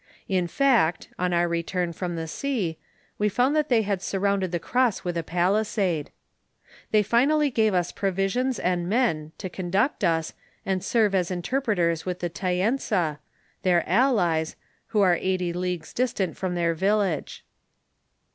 [0.27, 2.79] In fact, on our return from the sea,
[3.19, 6.09] we found that they had surrounded the cross with a palisade.
[6.89, 10.33] They finally gave us provisions and men, to conduct us,
[10.65, 13.19] and serve as in terjireters with the Tacnsa,
[13.61, 14.55] their allies,
[14.87, 17.45] who are eighty leagues distant from their village.